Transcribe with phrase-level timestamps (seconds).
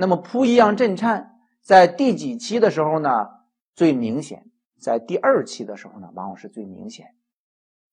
[0.00, 3.28] 那么扑一样震颤在第几期的时候呢
[3.74, 4.46] 最明显？
[4.80, 7.08] 在第二期的时候呢，往往是最明显。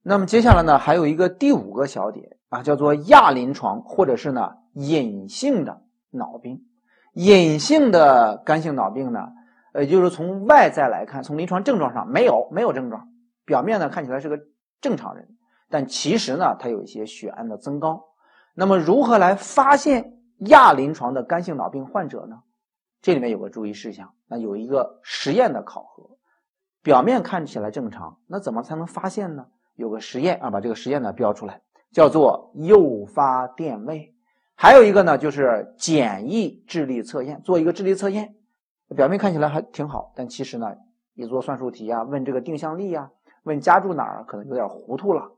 [0.04, 6.64] 那么接下来呢，还有一个第五个小点啊，叫做亚临床或者是呢隐性的脑病。
[7.12, 9.28] 隐性的肝性脑病呢，
[9.74, 13.10] 呃，就是从外在来看，从临床症状上没有没有症状，
[13.44, 14.40] 表面呢看起来是个
[14.80, 15.28] 正常人，
[15.70, 18.06] 但其实呢，他有一些血氨的增高。
[18.56, 22.44] 那么如何来发现亚临床的肝性脑病患者呢？
[23.02, 26.18] 这里面有个注意事项，那有一个实验的考核。
[26.82, 29.48] 表面看起来正常，那怎么才能发现呢？
[29.76, 31.62] 有个实验啊，把这个实验呢标出来，
[31.92, 34.16] 叫做诱发电位。
[34.56, 38.36] 还有一个呢，就是简易智力测验，做一个智力测验。
[38.96, 40.76] 表面看起来还挺好，但其实呢，
[41.14, 43.12] 一做算术题啊，问这个定向力啊，
[43.44, 45.32] 问家住哪儿，可能有点糊涂了。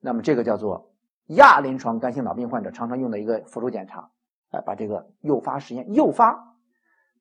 [0.00, 0.90] 那么这个叫做
[1.26, 4.10] 亚临床肝性脑病患者常常用的一个辅助检查，
[4.50, 6.56] 哎，把这个诱发实验，诱发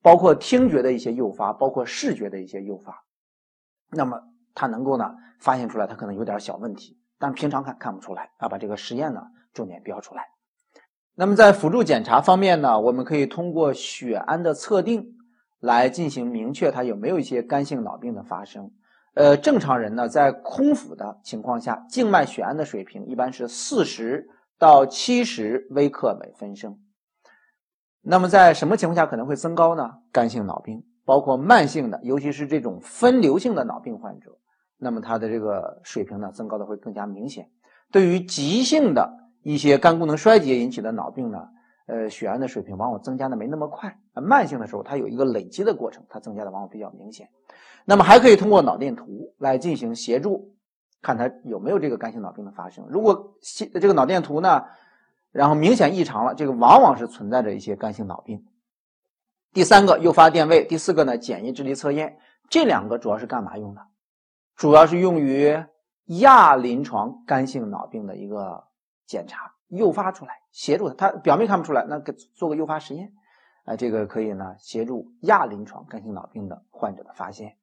[0.02, 3.04] 包括听觉的一些诱发，包括视觉的一些诱发。
[3.92, 4.22] 那么
[4.56, 8.48] 它能够呢发现出来，它可能有点小问题，但平常看看不出来啊。
[8.48, 9.22] 把这个实验呢
[9.54, 10.24] 重点标出来。
[11.16, 15.16] 那么在辅助检查方面呢，我们可以通过血氨的测定
[15.60, 18.72] 来进行明确它有没有一些肝性脑病的发生。
[19.16, 24.30] 呃，正常人呢在空腹的情况下，静脉血氨的水平一般是四十
[24.60, 26.80] 到七十微克每分升。
[28.10, 29.96] 那么在什么情况下可能会增高呢？
[30.12, 30.84] 肝性脑病。
[31.04, 34.38] 包括慢性的，尤其是这种分流性的脑病患者，
[34.78, 37.50] 那么他的这个水平呢增高的会更加明显。
[37.94, 39.10] 对于急性的
[39.42, 41.48] 一些肝功能衰竭引起的脑病呢，
[41.86, 43.98] 呃，血氨的水平往往增加的没那么快。
[44.14, 47.30] 慢性的时候，它有一个累积的过程，它增加的往往比较明显。
[47.86, 50.56] 那么还可以通过脑电图来进行协助，
[51.02, 52.86] 看它有没有这个肝性脑病的发生。
[52.90, 53.38] 如果
[53.80, 54.66] 这个脑电图呢，
[55.32, 58.46] 然后明显异常了，这个往往是存在着一些肝性脑病。
[59.54, 62.18] 第三个诱发电位，第四个呢简易智力测验，
[62.50, 63.82] 这两个主要是干嘛用的？
[64.56, 65.64] 主要是用于
[66.06, 68.64] 亚临床肝性脑病的一个
[69.06, 73.12] 检查，诱发出来协助他，表面看不出来，那给做个诱发实验，
[73.66, 77.56] 啊，这个可以呢协助亚临床肝性脑病的患者的发现。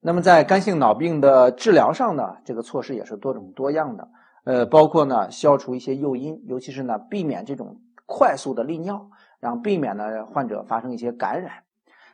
[0.00, 4.08] 那么在肝性脑病的治疗上呢，这个措施也是多种多样的，
[4.44, 9.10] 呃，包括呢消除一些诱因，尤其是呢避免这种快速的利尿。
[9.40, 11.52] 然后避免呢患者发生一些感染，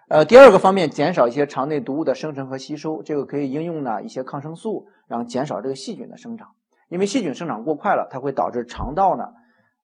[0.08, 6.48] 呃，第二个方面，减少一些肠内毒物的生成和吸收，这个可以应用呢一些抗生素，然后减少这个细菌的生长，
[6.88, 9.28] 因为细菌生长过快了，它会导致肠道呢，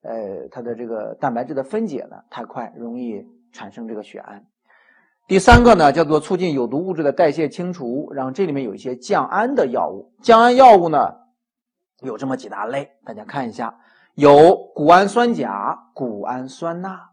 [0.03, 4.45] 呃，它的这个蛋白质的分解呢太快，容易产生这个血氨。
[5.29, 11.15] 第三个呢叫做促进有毒物质的代谢清除，然后这里面有一些降氨的药物，降氨药物呢
[12.01, 13.79] 有这么几大类，大家看一下，
[14.15, 17.11] 有谷氨酸钾、谷氨酸钠。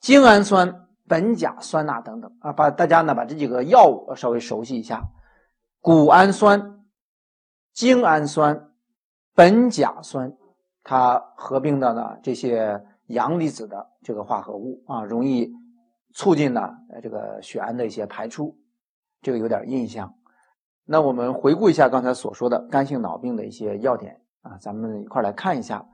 [0.00, 5.02] 精氨酸、苯甲酸钠等等啊，把大家呢把这几个药物稍微熟悉一下。
[5.80, 6.84] 谷氨酸、
[7.72, 8.70] 精氨酸、
[9.34, 10.32] 苯甲酸，
[10.84, 15.52] 它合并的呢这些阳离子的这个化合物啊，容易
[16.14, 18.56] 促进呢这个血氨的一些排出，
[19.20, 20.14] 这个有点印象。
[20.90, 25.84] 那我们回顾一下刚才所说的肝性脑病的一些要点啊，咱们一块来看一下。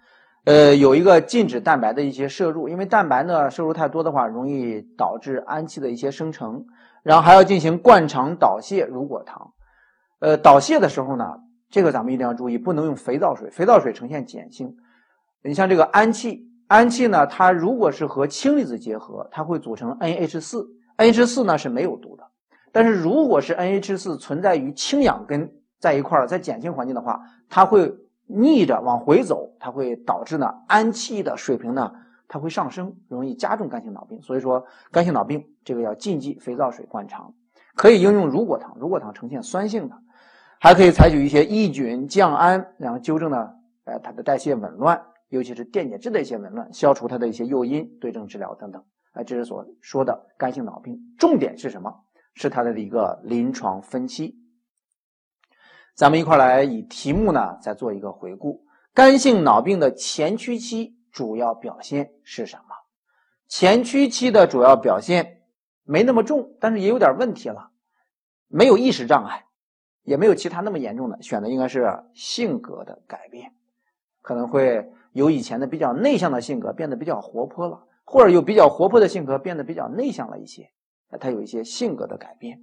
[0.44, 6.64] 呃，有一个禁止蛋白的一些摄入，因为蛋白呢摄入太多的话，容易导致氨气的一些生成。
[7.02, 9.52] 然后还要进行灌肠导泻乳果糖。
[10.20, 11.24] 呃，导泻的时候呢，
[11.70, 14.76] 这个咱们一定要注意，不能用肥皂水，肥皂水呈现碱性。
[15.42, 20.66] 你像这个氨气，氨气呢，它如果是和氢离子结合，它会组成 NH 四
[20.98, 22.24] ，NH 四呢是没有毒的。
[22.74, 27.96] 但是如果是 NH 四存在于氢氧根在一块儿，在碱性环境的话，它会。
[28.26, 31.92] 逆着往回走，它会导致呢氨气的水平呢
[32.26, 34.22] 它会上升，容易加重肝性脑病。
[34.22, 37.34] 所以说肝性脑病这个要禁忌肥皂水灌肠，
[37.76, 39.96] 可以应用乳果糖，乳果糖呈现酸性的，
[40.58, 43.50] 还可以采取一些抑菌降氨，然后纠正呢
[43.84, 48.82] 呃它的代谢紊乱，尤其是电解质的一些紊乱，消除它的一些诱因，对症治疗等等。
[49.12, 51.94] 啊，这是所说的肝性脑病，重点是什么？
[52.34, 54.36] 是它的一个临床分期。
[55.94, 58.66] 咱们一块来以题目呢再做一个回顾。
[58.92, 62.74] 肝性脑病的前驱期主要表现是什么？
[63.48, 65.42] 前驱期的主要表现
[65.84, 67.70] 没那么重，但是也有点问题了。
[68.48, 69.46] 没有意识障碍，
[70.02, 73.52] 也没有其他那么严重的，选的应该是性格的改变，
[74.22, 80.70] 可能会由以前的比较内向的性格变得比较活泼了，或者有比较活泼的性格变得比较内向了一些。
[81.18, 82.62] 它有一些性格的改变。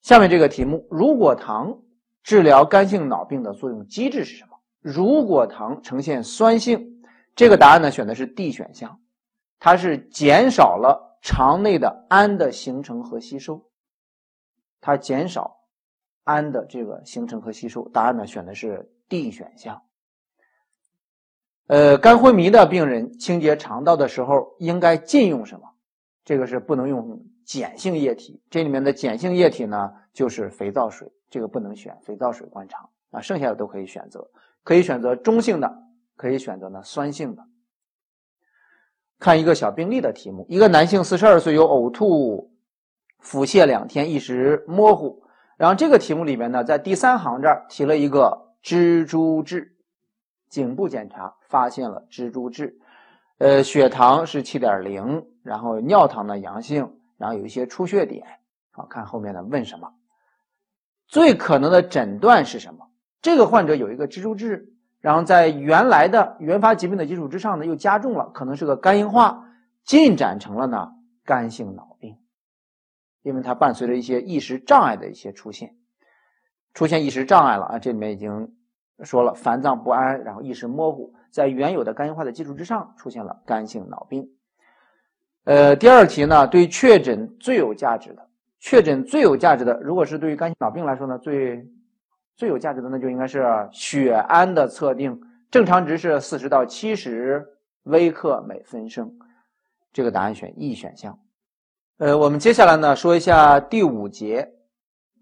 [0.00, 1.82] 下面这个题目：乳果糖
[2.22, 4.58] 治疗肝性脑病的作用机制是什么？
[4.80, 7.02] 乳果糖呈现酸性，
[7.34, 9.00] 这个答案呢选的是 D 选项。
[9.58, 13.68] 它是减少了肠内的氨的形成和吸收，
[14.80, 15.56] 它减少
[16.22, 17.88] 氨的这个形成和吸收。
[17.88, 19.82] 答案呢选的是 D 选项。
[21.66, 25.74] 呃，肝昏迷的病人清洁肠道的时候应该禁用什么？
[26.28, 34.28] 这个是不能用碱性液体，这里面的碱性液体呢就是肥皂水，这个不能选肥皂水灌肠啊，剩下的都可以选择，
[34.62, 35.74] 可以选择中性的，
[36.16, 37.42] 可以选择呢酸性的。
[39.18, 42.52] 看一个小病例的题目：一个男性，四十二岁，有呕吐、
[43.20, 45.22] 腹泻两天，意识模糊。
[45.56, 49.74] 然后这个题目里面呢，在第三行这儿提了一个蜘蛛痣，
[50.50, 52.78] 颈部检查发现了蜘蛛痣，
[53.38, 58.26] 呃，血糖是七点零，然后尿糖呢阳性，然后有一些出血点。
[58.70, 59.94] 好看后面呢问什么？
[61.06, 62.90] 最可能的诊断是什么？
[63.22, 64.74] 这个患者有一个蜘蛛痣。
[65.00, 69.46] 然后在原来的原发疾病的基础之上呢，又加重了，可能是个肝硬化，
[69.84, 70.90] 进展成了呢
[71.24, 72.18] 肝性脑病，
[73.22, 75.76] 因为它伴随着一些意识障碍的一些出现，
[76.74, 78.56] 出现意识障碍了啊，这里面已经
[79.04, 84.28] 说了烦躁不安，然后意识模糊，在原有的肝硬化的基础之上出现了肝性脑病。
[85.48, 88.28] 呃，第二题呢，对确诊最有价值的，
[88.60, 91.66] 确诊最有价值的，如果是对于肝性脑病来说呢，最。
[92.36, 97.44] 最有价值的那就应该是血氨的测定，正常值是四十到七十
[97.82, 99.12] 微克每分升，
[99.92, 101.18] 这个答案选 E 选项。
[101.96, 104.52] 呃，我们接下来呢说一下第五节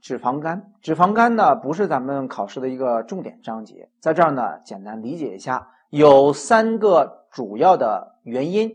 [0.03, 0.73] 脂肪肝。
[0.83, 8.71] 脂肪肝呢不是咱们考试的一个重点章节，在这儿呢简单理解一下，有三个主要的原因，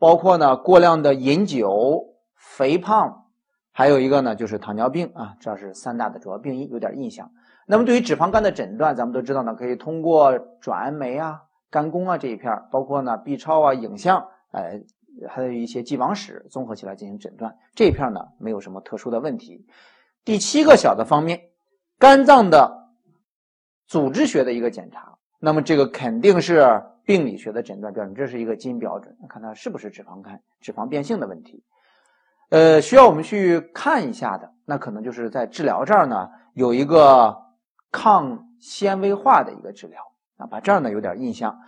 [0.00, 3.26] 包括呢过量的饮酒、肥胖，
[3.70, 7.30] 还有一个呢就是糖尿病啊，这是三大的主要病因，有点印象。
[7.66, 14.80] 那么对于脂肪肝的诊断，咱们都知道呢，可以通过转氨酶啊、肝功啊这一片包括呢 B 超啊、影像，呃，
[15.28, 17.54] 还有一些既往史综合起来进行诊断。
[17.74, 19.66] 这一片呢没有什么特殊的问题。
[20.24, 21.42] 第七个小的方面，
[21.98, 22.88] 肝脏的
[23.86, 31.64] 组织学的一个检查，那么这个肯定是病理学的诊断标准，这是一个金标准，看它是不是脂肪肝、脂肪变性的问题。
[32.50, 37.36] 呃，需要我们去看一下的，那可能就是在治疗这儿呢有一个。
[37.92, 40.00] 抗纤维化的一个治疗
[40.36, 41.58] 啊，把这儿呢有点印象。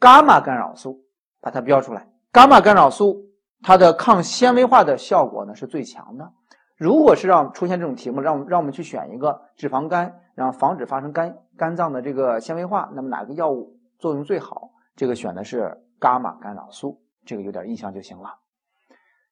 [0.00, 1.04] 伽马干扰素，
[1.42, 2.08] 把它标出来。
[2.32, 3.26] 伽马干扰素
[3.60, 6.32] 它的抗纤维化的效果呢是最强的。
[6.78, 14.70] 如果是让出现这种题目，让让我们去选一个脂肪肝，然后防止发生肝肝脏的这个纤维化，那么哪个药物作用最好？
[14.96, 18.38] 这个选的是伽马干扰素，这个有点印象就行了。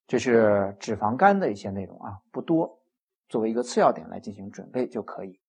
[0.06, 2.80] 这是脂肪肝的一些内容啊，不多，
[3.28, 5.40] 作为一个次要点来进行准备就可以。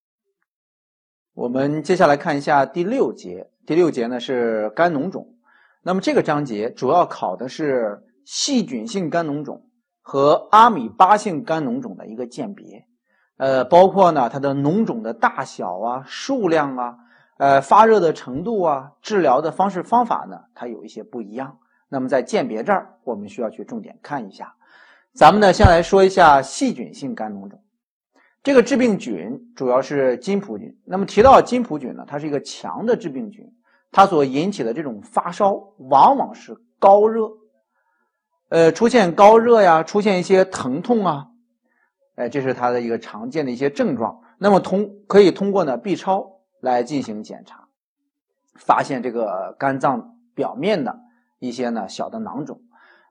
[1.34, 3.52] 我们接下来看一下第六节。
[3.68, 5.36] 第六节呢是肝脓肿。
[5.84, 9.70] 那么这个章节主要考的是细菌性肝脓肿
[10.02, 12.88] 和阿米巴性肝脓肿的一个鉴别。
[13.38, 16.98] 呃，包括呢它的脓肿的大小啊、数量啊、
[17.38, 21.58] 呃发热的程度啊、治疗的方式方法呢，它有一些不一样。
[21.90, 24.54] 那么在鉴别这儿，我们需要去重点看一下。
[25.14, 27.60] 咱们呢先来说一下细菌性肝脓肿。
[28.44, 30.78] 这个致病菌主要是金葡菌。
[30.86, 33.46] 那么提到金葡菌呢，它是一个强的致病菌，
[33.92, 37.30] 它所引起的这种发烧往往是高热，
[38.50, 41.28] 呃，出现高热呀，出现一些疼痛啊，
[42.16, 44.22] 哎，这是它的一个常见的一些症状。
[44.38, 47.68] 那么通可以通过呢 B 超来进行检查，
[48.56, 51.00] 发现这个肝脏表面的
[51.40, 52.62] 一些呢小的囊肿。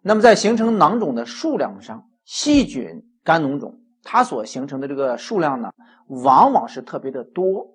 [0.03, 3.81] 那么在形成囊肿的数量上，细菌肝脓肿。
[4.09, 5.73] 它所形成的这个数量呢，
[6.07, 7.75] 往往是特别的多，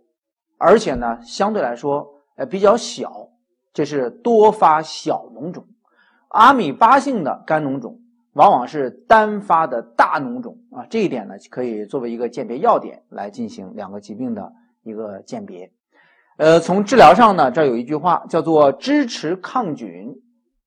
[0.57, 3.27] 而且呢，相对来说，呃，比较小，
[3.73, 5.67] 这是多发小脓肿。
[6.29, 7.99] 阿米巴性的肝脓肿
[8.31, 15.71] 往往是单发的大脓肿啊，这一点呢，可以作为一个鉴别要点来进行两个疾病的一个鉴别。
[16.37, 20.21] 呃，从治疗上呢，这有一句话叫做支持抗菌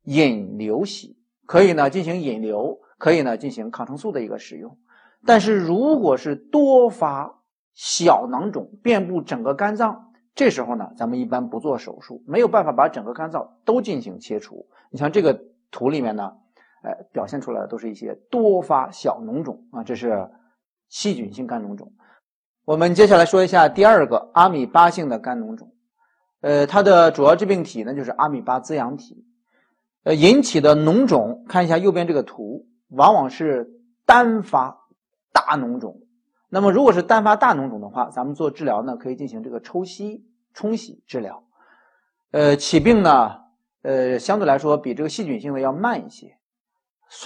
[0.04, 1.16] 引流洗，
[1.46, 4.78] 可以呢进行引流，可以呢进行抗生素的一个使用。
[5.26, 7.40] 但是，如果是多发
[7.72, 14.68] 小囊肿遍布整个肝脏，这时候呢，咱们一般不做手术，没有办法把整个肝脏都进行切除。
[14.90, 15.40] 你像这个
[15.70, 16.32] 图里面呢，
[16.82, 20.30] 哎，表现出来的都是一些多发小脓肿啊，这是
[20.88, 21.92] 细菌性肝脓肿。
[22.64, 25.72] 我们接下来说一下第二个阿米巴性的肝脓肿，
[26.40, 29.24] 呃，它的主要致病体呢就是阿米巴滋养体，
[30.04, 33.70] 呃，引起的脓肿，看一下右边这个图，往往是
[34.06, 34.80] 单发。
[35.36, 35.98] 大脓肿，
[36.48, 41.42] 那么如果是单发大脓肿的话，咱们做治疗呢，可以进行这个抽吸冲洗治疗。
[42.30, 43.40] 呃，起病呢，
[43.82, 46.38] 呃，相对来说比这个细菌性的要慢一些。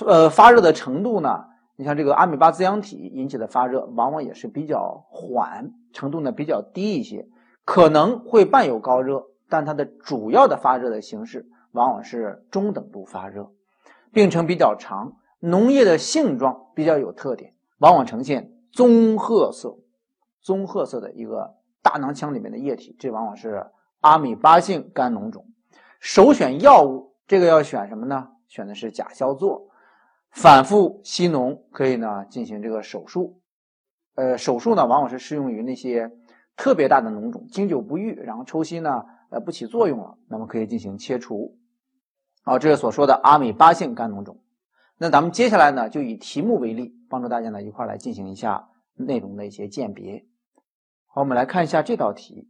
[0.07, 1.45] 呃，发热的程度呢，
[1.79, 7.29] 你像这个阿米巴滋养体引起的发热，往往也是比较缓，程度呢比较低一些，
[7.65, 13.53] 可能会伴有高热，但它的主要的发热的形式往往是中等度发热，
[14.13, 19.79] 病程比较长，脓液的性状比较有特点，往往呈现棕褐色。
[20.43, 23.67] 棕褐色的一个大囊腔里面的液体，这往往是
[24.01, 25.47] 阿米巴性肝脓肿。
[26.01, 28.31] 首选药物，这个要选什么呢？
[28.49, 29.68] 选的是甲硝唑，
[30.40, 33.40] 反复吸脓可以呢进行这个手术。
[34.14, 36.12] 呃，手术呢往往是适用于那些
[36.57, 41.59] 特别大的脓肿，经久不愈，然后抽吸呢呃不起作用了，那么可以进行切除。
[42.45, 44.40] 好，这是所说的阿米巴性肝脓肿。
[44.97, 50.25] 那咱们接下来呢就以题目为例，帮助大家呢一块来进行一下内容的一些鉴别。
[51.09, 52.49] 好，我们来看一下这道题：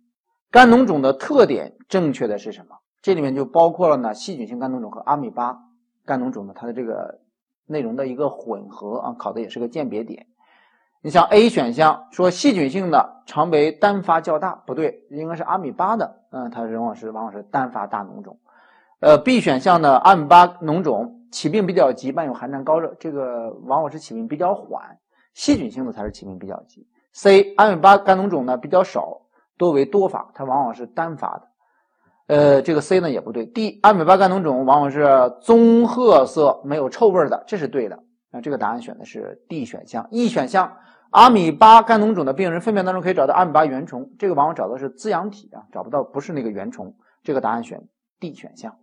[0.51, 2.77] 肝脓肿的特点正确的是什么？
[3.01, 5.57] 这里面就包括了呢细菌性肝脓肿和阿米巴
[6.05, 7.23] 肝脓肿的它的这个
[7.69, 10.27] 内容的一个混合啊，考的也是个鉴别点。
[11.01, 18.37] 你像 A 选项说细菌性的常为单发较大，不对，应该是阿米巴的，嗯，它往往是往往是单发大脓肿。
[19.01, 24.99] 呃，B 选项呢阿米巴脓肿起病比较急，伴有寒战高热，这个往往是起病比较缓，
[25.35, 26.85] 细菌性的才是起病比较急。
[27.13, 29.21] C 阿米巴肝脓肿呢比较少，
[29.57, 31.48] 多为多发，它往往是单发的。
[32.29, 33.47] 呃，这个 C 呢也不对。
[33.47, 37.99] D 阿米巴肝脓肿往往是棕褐色，没有臭味的，这是对的。
[38.31, 40.07] 那这个答案选的是 D 选项。
[40.11, 40.77] E 选项
[41.11, 46.95] 阿米巴肝脓肿的病人粪便当中可以找到阿米巴原虫，这个往往找的是滋养体啊，找不到不是那个原虫。
[47.25, 47.89] 这个答案选
[48.21, 48.77] D 选项。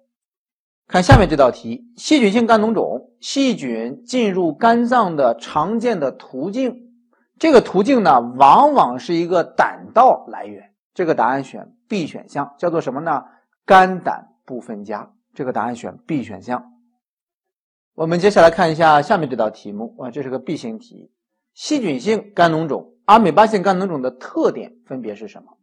[0.87, 6.93] 看下面这道题，细菌性肝脓肿，细菌进入肝脏的常见的途径。
[7.37, 10.71] 这个途径呢，往往是一个胆道来源。
[10.95, 13.23] 这个答案选 B 选项，叫做什么呢？
[13.65, 15.11] 肝胆不分家。
[15.33, 16.71] 这个答案选 B 选项。
[17.93, 21.11] 我们接下来看一下下面这道题目啊，这是个 B 型题。
[21.53, 25.57] 细菌性肝脓肿、阿米巴性肝脓肿的特点分别是什么？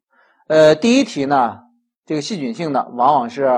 [0.49, 1.61] 呃，第一题呢，
[2.05, 3.49] 这个细菌性的往往是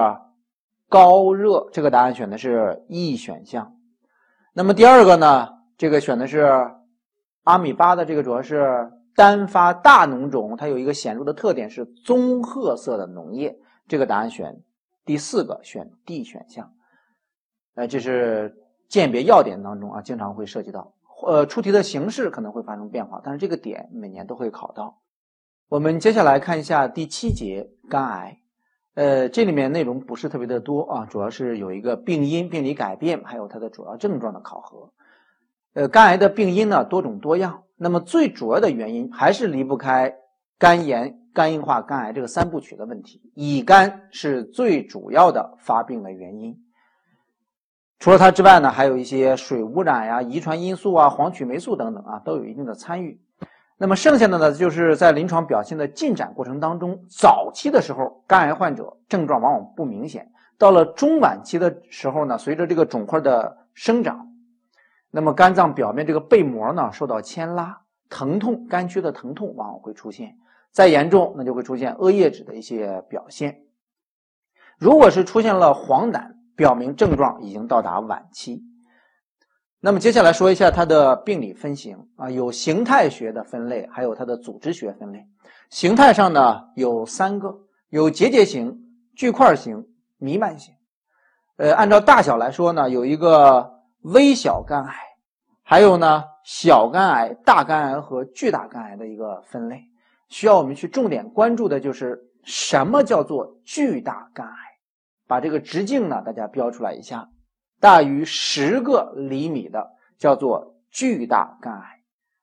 [0.88, 3.76] 高热，这个答案选的是 E 选项。
[4.52, 6.70] 那么第二个呢，这个选的是。
[7.46, 13.54] 阿米巴的这个主要是单发大脓肿，它有一个显著的特点是棕褐色的脓液。
[13.88, 14.62] 这个答案选
[15.04, 16.72] 第四个，选 D 选项。
[17.74, 18.54] 呃，这是
[18.88, 20.94] 鉴别要点当中啊，经常会涉及到。
[21.26, 25.00] 呃，出题的形式可能会发生变化，但是这个点每年都会考到。
[25.68, 28.40] 我们接下来看一下第七节肝癌。
[28.94, 34.92] 呃，这里面内容不是特别的多啊，主要是有一个病因、病理改变，还有它的主要症状的考核。
[35.72, 40.14] 呃，肝癌的病因呢多种多样，那么最主要的原因还是离不开
[40.58, 43.20] 肝炎、肝硬化、肝癌这个三部曲的问题。
[43.34, 46.56] 乙肝是最主要的发病的原因，
[47.98, 53.20] 除了它之外呢，还有一些水污染呀、遗传因素啊、黄曲霉素等等啊，都有一定的参与。
[53.76, 64.28] 那么剩下的呢，就是在临床表现的进展过程当中，早期的时候，肝癌患者症状往往不明显，到了中晚期的时候呢，随着这个肿块的生长。
[65.10, 70.36] 那么肝脏表面这个被膜呢受到牵拉，疼痛、肝区的疼痛往往会出现，
[70.74, 73.62] 再严重那就会出现恶液质的一些表现。
[74.76, 78.60] 如果是出现了黄疸，表明症状已经到达晚期。
[79.80, 85.24] 那么接下来说一下它的病理分型啊，有形态学的分类，还有它的组织学分类。
[85.70, 87.54] 形态上呢有三个，
[87.88, 88.76] 有结节型、
[89.16, 89.86] 巨块型、
[90.18, 90.74] 弥漫型。
[91.56, 93.72] 呃，按照大小来说呢，有一个。
[94.04, 94.94] 微小肝癌，
[95.62, 99.80] 还有呢，小肝癌、大肝癌和巨大肝癌的一个分类，
[100.28, 104.54] 需要我们去重点关注的就是什么叫做巨大肝癌，
[105.26, 107.28] 把这个直径呢，大家标出来一下，
[107.80, 112.00] 大于十个厘米的叫做巨大肝癌，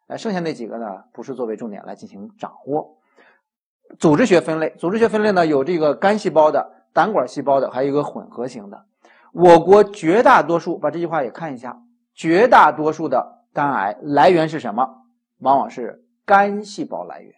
[0.08, 2.98] 呃，剩下那几个呢，不是作为重点来进行掌握。
[4.00, 8.86] 组织学分类，组织学分类呢，有这个肝细胞的、胆管细胞的，还有一个混合型的。
[9.34, 11.82] 我国绝大多数，把这句话也看一下，
[12.14, 15.04] 绝大多数的肝癌来源是什么？
[15.40, 17.34] 往往是肝细胞来源，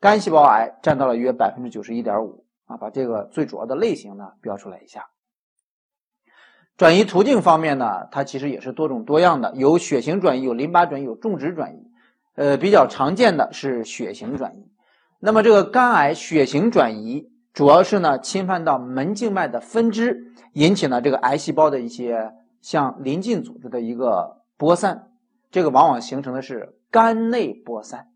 [0.00, 2.76] 肝细胞癌占到了约百分之九十一点五啊。
[2.76, 5.06] 把这个最主要的类型呢标出来一下。
[6.76, 11.90] 转移途径方面呢，它其实也是多种多样的，有血型转移，有淋巴转移，有种植转移。
[12.36, 14.70] 呃，比较常见的是血型转移。
[15.18, 17.30] 那么这个肝癌血型转移。
[17.54, 25.10] 主要是呢，侵犯到门静脉的分支，引起呢这个癌细胞的一些像邻近组织的一个播散，
[25.50, 28.12] 这个往往形成的是肝内播散。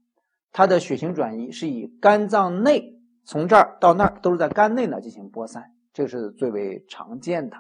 [0.52, 7.56] 它的血型转移是以肝脏内从这儿到那儿都是在肝内呢进行播散，这是最为常见的。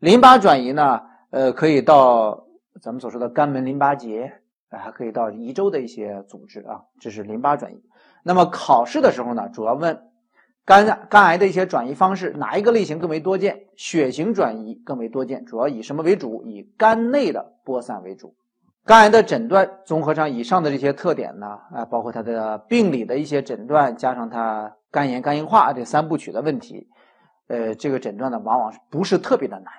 [0.00, 2.46] 淋巴转移呢，呃，可以到
[2.80, 7.82] 咱们所说的肝门淋巴结，还可以到胰周的一些组织啊，这是淋巴转移。
[8.24, 10.10] 那么考试的时候呢，主要问
[10.64, 13.66] 肝肝癌的一些转移方式，哪一个类型更为多见？
[13.76, 16.42] 血型转移更为多见，主要以什么为主？
[16.44, 18.34] 以肝内的播散为主。
[18.86, 26.86] 肝癌的诊断，综合上以上的这些特点呢，啊，包括它的病理的一些诊断，加上它肝炎、肝硬化这三部曲的问题，
[27.48, 29.72] 呃，这个诊断呢，往往不是特别的难。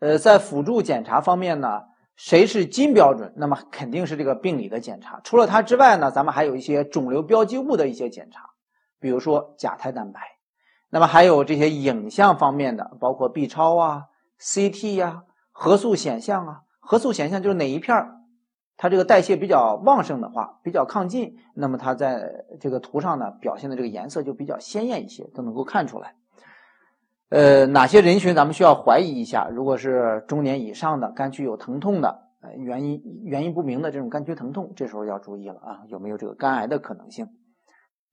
[0.00, 1.80] 呃，在辅助检查方面呢，
[2.14, 3.32] 谁是金标准？
[3.36, 5.18] 那么肯定是这个病理的检查。
[5.24, 8.50] 除了它之外呢，咱们还有一些肿瘤标记物的一些检查，
[9.00, 10.20] 比如说甲胎蛋白。
[10.90, 14.02] 那么还有这些影像方面的，包括 B 超啊、
[14.38, 16.60] CT 呀、核素显像啊。
[16.80, 18.18] 核素显像就是哪一片儿。
[18.76, 26.14] 它这个代谢比较旺盛的话，比较亢进，那么它在这个图上呢表现的这个颜色就比较鲜艳一些，都能够看出来。
[27.28, 29.48] 呃，哪些人群咱们需要怀疑一下？
[29.48, 37.28] 如果是中年以上的肝区有疼痛的，呃，原因原因不明的这种肝区疼痛，这时候要注意了啊，有没有这个肝癌的可能性？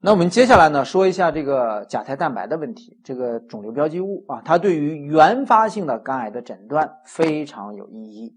[0.01, 8.35] 那我们接下来呢说一下这个甲胎蛋白的问题，这个肿瘤标记物啊，它对于原发性的肝癌的诊断非常有意义。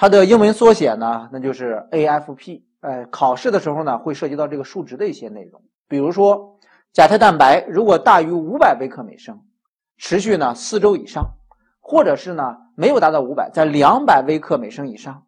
[0.00, 2.62] 它的英文缩写呢，那就是 AFP。
[2.80, 6.58] 呃，考试的时候呢，会涉及到这个数值的一些内容，比如说
[6.94, 9.38] 甲胎蛋白如果大于五百微克每升，
[9.98, 11.34] 持续呢四周以上，
[11.80, 15.26] 或者是呢没有达到五百，在两百微克每升以上，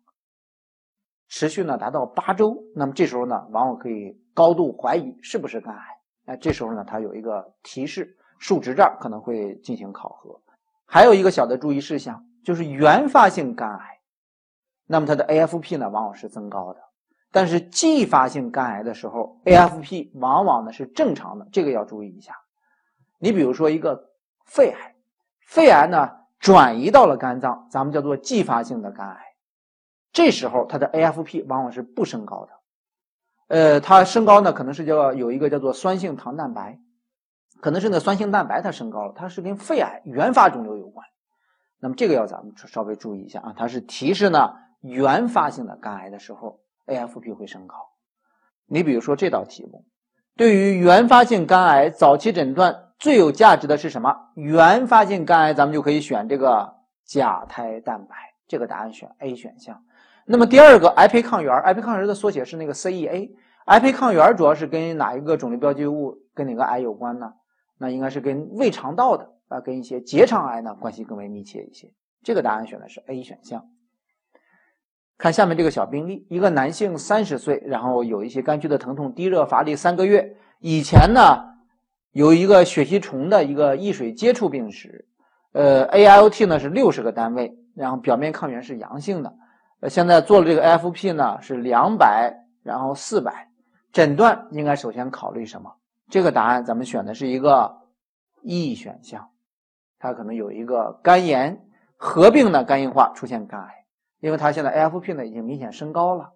[1.28, 5.82] 持续呢达到八周，那么这时候呢，往往可以高度怀疑是不是肝癌。
[6.24, 10.40] 哎，这时候呢，它有一个提示数值这儿可能会进行考核。
[10.86, 13.91] 还有一个小的注意事项，就是原发性肝癌。
[14.86, 16.80] 那么它的 AFP 呢，往往是增高的，
[17.30, 22.34] 但是继发性肝癌的时候，AFP 往往呢是正常的，这个要注意一下。
[23.18, 24.10] 你比如说一个
[24.44, 24.94] 肺癌，
[25.46, 29.18] 肺癌呢转移到了肝脏，咱们叫做继发性的肝癌，
[30.12, 32.52] 这时候它的 AFP 往往是不升高的，
[33.48, 36.80] 呃，它升高呢可能是叫有一个叫做酸性糖蛋白，
[37.60, 41.06] 可能是那酸性蛋白它升高了，它是跟肺癌原发肿瘤有关，
[41.78, 44.56] 那么这个要咱们稍微注意一下啊，它是提示呢。
[44.82, 47.76] 原发性的肝癌的时候，AFP 会升高。
[48.66, 49.84] 你比如说这道题目，
[50.36, 54.14] 对于原发性肝癌早期诊断最有价值的是什么？
[54.34, 58.14] 原发性肝癌，咱们就可以选这个甲胎蛋白，
[58.48, 59.82] 这个答案选 A 选项。
[60.24, 63.30] 那么第二个癌胚抗原，癌胚抗原的缩写是那个 CEA，
[63.66, 67.34] 癌胚抗原主要是跟哪一个肿瘤标记物跟哪个癌有关呢？
[67.78, 71.92] 那应该是跟胃肠道的啊，跟一些结肠癌呢关系更为密切一些。
[72.22, 73.68] 这个答案选的是 A 选项。
[75.22, 80.36] 看下面这个小病例，一个男性三十岁，然后有一些肝区的疼痛，低热乏力三个月。
[80.58, 81.44] 以前呢
[82.10, 85.06] 有一个血吸虫的一个易水接触病史，
[85.52, 89.32] 呃，ALT 呢是六十个单位，然后表面抗原是阳性的。
[89.78, 93.48] 呃，现在做了这个 AFP 呢是两百，然后四百，
[93.92, 95.72] 诊断应该首先考虑什么？
[96.10, 97.76] 这个答案咱们选的是一个
[98.42, 99.28] E 选项，
[100.00, 101.64] 它可能有一个肝炎
[101.96, 103.81] 合并的肝硬化，出现肝癌。
[104.22, 106.30] 因为它现在 AFP 呢已经明显升高了，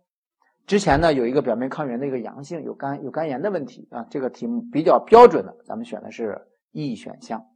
[0.66, 6.37] 之前呢有一个表面抗原的一个阳性，有肝有肝炎的问题啊，这个题目比较标准的，咱们选的是
[6.72, 7.46] E 选项。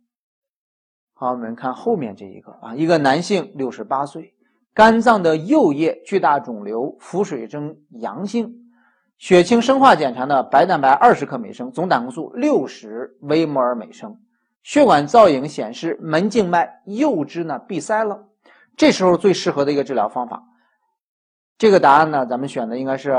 [1.14, 4.32] 好，我们看后面这一个啊，一个男性六十八岁，
[4.72, 8.54] 肝脏的右叶巨大肿瘤，腹水征阳性，
[9.18, 14.20] 血清生化检查呢白蛋白二十克每升，总胆固素六十微摩尔每升，
[14.62, 18.28] 血管造影显示门静脉右支呢闭塞了。
[18.80, 20.42] 这时候最适合的一个治疗方法，
[21.58, 23.14] 这个答案呢，咱们选的应该是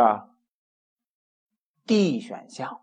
[1.85, 2.79] D 选项，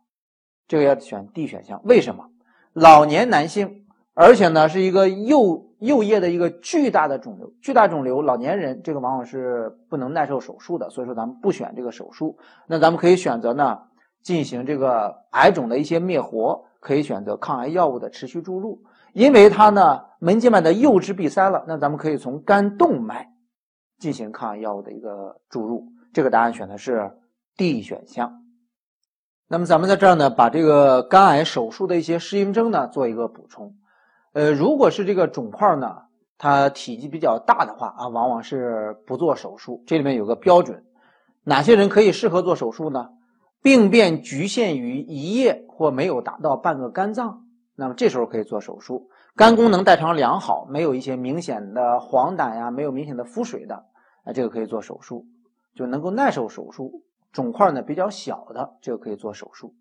[0.69, 1.81] 这个要选 D 选项。
[1.83, 2.31] 为什么？
[2.75, 12.39] 老年男性，而且呢是一个右右叶的一个巨大的肿瘤，巨大肿瘤，老年人这个往往是不能耐受手术的，所以说咱们不选这个手术。
[12.69, 13.89] 那咱们可以选择呢
[14.23, 18.85] 进行这个癌肿的一些灭活，可以选择抗癌药物的持续注入。
[19.13, 23.33] 因为它呢门静脉的右支闭塞了，那咱们可以从肝动脉
[23.99, 25.87] 进行抗癌药物的一个注入。
[26.13, 27.13] 这个答案选的是
[27.57, 28.43] D 选项。
[29.49, 33.77] 那么咱们在这儿呢，把这个肝癌手术的一些适应症呢做一个补充。
[34.33, 36.03] 呃，如果是这个肿块呢，
[36.37, 39.83] 它体积比较大的话啊，往往是不做手术。
[39.87, 40.85] 这里面有个标准，
[41.45, 43.09] 哪些人可以适合做手术呢？
[43.63, 47.48] 病变局限于一叶或没有达到半个肝脏。
[47.81, 53.87] 那么这时候可以做手术，肝功能代偿良好，没有一些明显的黄疸呀，没有明显的腹水的，
[54.25, 55.27] 啊，这个可以做手术，
[55.77, 57.05] 就能够耐受手术。
[57.31, 59.77] 肿块呢比较小的，这个可以做手术。